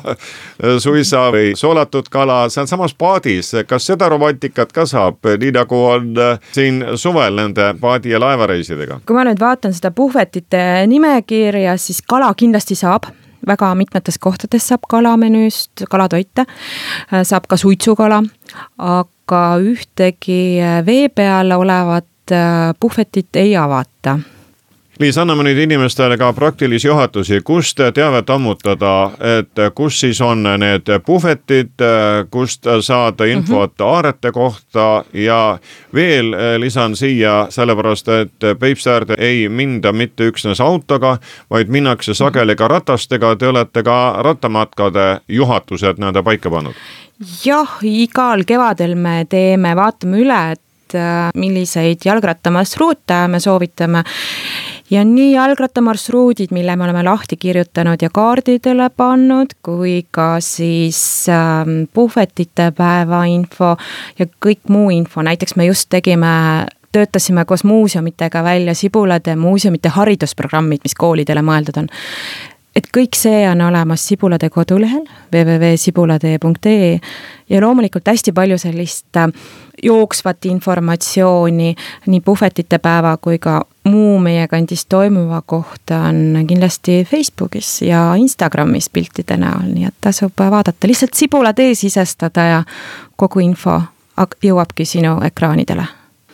[0.84, 6.14] suisa või soolatud kala sealsamas paadis, kas seda romantikat ka saab, nii nagu on
[6.54, 9.00] siin suvel nende paadi ja laevareisidega?
[9.06, 13.10] kui ma nüüd vaatan seda puhvetite nimekirja, siis kala kindlasti saab
[13.46, 16.46] väga mitmetes kohtades saab kalamenüüst kalatoite,
[17.10, 18.22] saab ka suitsukala,
[18.78, 24.18] aga ühtegi vee peal olevat äh, puhvetit ei avata
[25.00, 30.90] Liis, anname nüüd inimestele ka praktilisi juhatusi, kust teavet ammutada, et kus siis on need
[31.06, 31.80] puhvetid,
[32.30, 33.88] kust saada infot mm -hmm.
[33.88, 35.04] aarete kohta?
[35.12, 35.58] Ja
[35.94, 41.18] veel lisan siia, sellepärast et Peipsi äärde ei minda mitte üksnes autoga,
[41.50, 46.74] vaid minnakse sageli ka ratastega, te olete ka rattamatkade juhatused nii-öelda paika pannud.
[47.44, 50.60] Jah, igal kevadel me teeme, vaatame üle, et
[51.34, 54.04] milliseid jalgrattamarsruute me soovitame
[54.92, 61.00] ja nii jalgrattamarsruudid, mille me oleme lahti kirjutanud ja kaardidele pannud, kui ka siis
[61.32, 63.76] äh, puhvetite päeva info
[64.18, 66.32] ja kõik muu info, näiteks me just tegime
[66.92, 71.88] töötasime koos muuseumitega välja Sibulade muuseumite haridusprogrammid, mis koolidele mõeldud on.
[72.76, 76.98] Et kõik see on olemas Sibulade kodulehel www.sibulatee.ee
[77.48, 79.28] ja loomulikult hästi palju sellist äh,
[79.82, 81.74] jooksvat informatsiooni
[82.06, 88.90] nii puhvetite päeva kui ka muu meie kandis toimuva kohta on kindlasti Facebookis ja Instagramis
[88.90, 92.62] piltide näol, nii et tasub vaadata, lihtsalt Sibulatee sisestada ja
[93.16, 93.80] kogu info
[94.42, 95.86] jõuabki sinu ekraanidele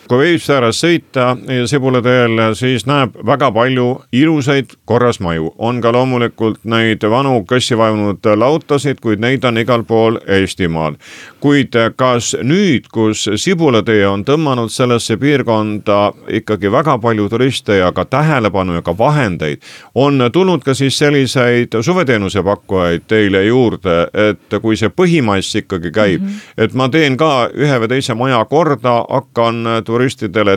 [0.08, 1.34] kui Veipsääres sõita
[1.68, 5.52] Sibula teel, siis näeb väga palju ilusaid korras maju.
[5.58, 10.96] on ka loomulikult neid vanu kössi vajunud lautasid, kuid neid on igal pool Eestimaal.
[11.40, 17.92] kuid kas nüüd, kus Sibula tee on tõmmanud sellesse piirkonda ikkagi väga palju turiste ja
[17.92, 19.60] ka tähelepanu ja ka vahendeid,
[19.94, 26.22] on tulnud ka siis selliseid suveteenuse pakkujaid teile juurde, et kui see põhimass ikkagi käib
[26.22, 26.64] mm, -hmm.
[26.64, 29.97] et ma teen ka ühe või teise maja korda, hakkan turistidele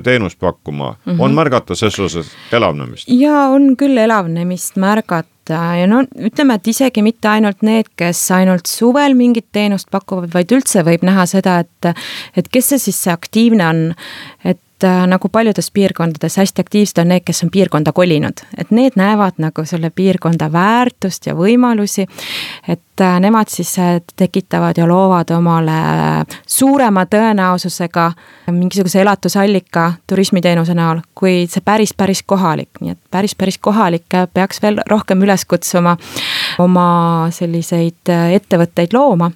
[0.02, 1.22] teenust pakkuma mm, -hmm.
[1.22, 3.08] on märgata ses osas elavnemist?
[3.08, 8.66] ja on küll elavnemist märgata ja no ütleme, et isegi mitte ainult need, kes ainult
[8.66, 11.96] suvel mingit teenust pakuvad, vaid üldse võib näha seda, et
[12.38, 13.94] et kes see siis see aktiivne on,
[14.46, 19.40] et nagu paljudes piirkondades hästi aktiivsed on need, kes on piirkonda kolinud, et need näevad
[19.42, 22.08] nagu selle piirkonda väärtust ja võimalusi.
[22.68, 28.12] et äh, nemad siis äh, tekitavad ja loovad omale suurema tõenäosusega
[28.52, 34.62] mingisuguse elatusallika turismiteenuse näol, kui see päris, päris kohalik, nii et päris, päris kohalikke peaks
[34.62, 35.98] veel rohkem üles kutsuma
[36.60, 39.32] oma selliseid ettevõtteid looma.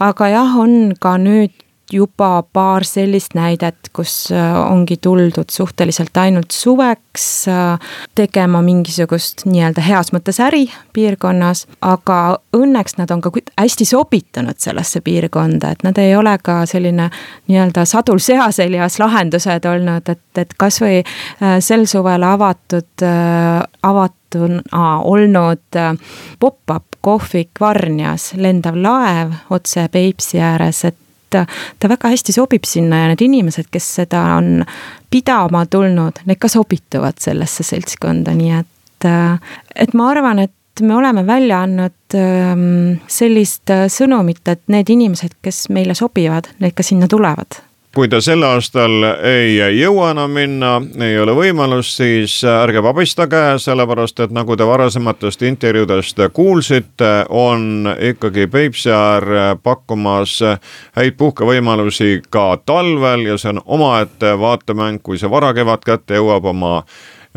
[0.00, 1.63] aga jah, on ka nüüd
[1.94, 7.78] juba paar sellist näidet, kus äh, ongi tuldud suhteliselt ainult suveks äh,
[8.14, 10.66] tegema mingisugust nii-öelda heas mõttes äri
[10.96, 16.62] piirkonnas, aga õnneks nad on ka hästi sobitunud sellesse piirkonda, et nad ei ole ka
[16.70, 17.10] selline
[17.46, 23.04] nii-öelda sadul sea seljas lahendused olnud, et, et kasvõi äh, sel suvel avatud,
[23.82, 25.78] avatuna olnud
[26.40, 30.96] pop-up kohvik Varnjas, lendav laev otse Peipsi ääres, et
[31.34, 31.44] ta,
[31.78, 34.64] ta väga hästi sobib sinna ja need inimesed, kes seda on
[35.10, 39.08] pidama tulnud, need ka sobituvad sellesse seltskonda, nii et,
[39.74, 45.68] et ma arvan, et me oleme välja andnud ähm, sellist sõnumit, et need inimesed, kes
[45.74, 47.63] meile sobivad, need ka sinna tulevad
[47.94, 50.72] kui ta sel aastal ei jõua enam minna,
[51.04, 58.48] ei ole võimalust, siis ärge vabistage, sellepärast et nagu te varasematest intervjuudest kuulsite, on ikkagi
[58.50, 60.40] Peipsiäär pakkumas
[60.98, 66.80] häid puhkevõimalusi ka talvel ja see on omaette vaatemäng, kui see varakevad kätte jõuab oma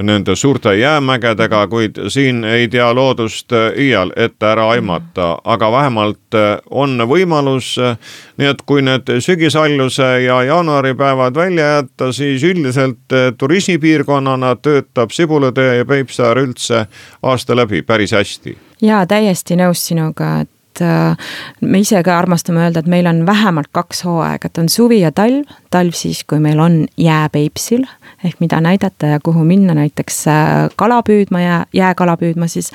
[0.03, 6.35] nende suurte jäämägedega, kuid siin ei tea loodust äh, iial ette ära aimata, aga vähemalt
[6.35, 7.75] äh, on võimalus.
[7.81, 7.97] Äh,
[8.37, 15.85] nii et kui need sügishaljuse ja jaanuaripäevad välja jätta, siis üldiselt turismipiirkonnana töötab Sibulatee ja
[15.85, 16.85] Peipsaar üldse
[17.23, 18.57] aasta läbi päris hästi.
[18.81, 24.03] ja täiesti nõus sinuga, et me ise ka armastame öelda, et meil on vähemalt kaks
[24.07, 27.85] hooaega, et on suvi ja talv, talv siis, kui meil on jää Peipsil
[28.23, 32.71] ehk mida näidata ja kuhu minna näiteks äh, kala püüdma ja jääkala püüdma siis.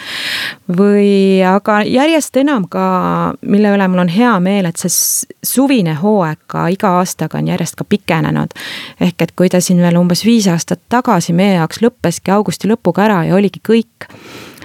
[0.77, 6.39] või aga järjest enam ka, mille üle mul on hea meel, et see suvine hooaeg
[6.47, 8.55] ka iga aastaga on järjest ka pikenenud.
[9.01, 13.09] ehk et kui ta siin veel umbes viis aastat tagasi meie jaoks lõppeski augusti lõpuga
[13.09, 14.09] ära ja oligi kõik,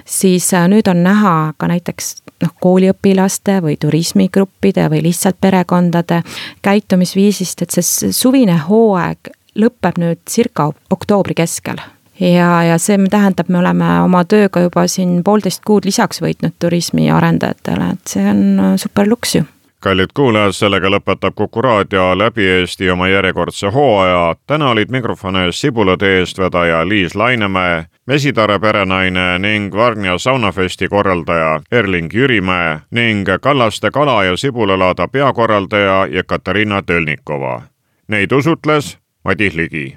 [0.08, 6.22] siis äh, nüüd on näha ka näiteks noh, kooliõpilaste või turismigruppide või lihtsalt perekondade
[6.62, 11.80] käitumisviisist, et see suvine hooaeg lõpeb nüüd circa oktoobri keskel.
[12.20, 17.92] Ja, ja see tähendab, me oleme oma tööga juba siin poolteist kuud lisaks võitnud turismiarendajatele,
[17.94, 19.46] et see on äh, super luks ju
[19.80, 24.36] kallid kuulajad, sellega lõpetab Kuku raadio läbi Eesti oma järjekordse hooaja.
[24.46, 32.14] täna olid mikrofoni ees Sibulade eestvedaja Liis Lainemäe, Mesitare perenaine ning Varnja saunafesti korraldaja Erling
[32.14, 37.62] Jürimäe ning Kallaste kala- ja sibulalaada peakorraldaja Jekaterina Tölnikova.
[38.08, 39.96] Neid usutles Madis Ligi.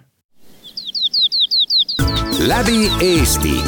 [2.47, 3.61] läbi Eesti,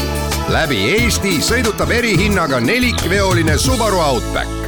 [0.49, 4.62] läbi Eesti sõidutab erihinnaga nelikveoline Subaru Outback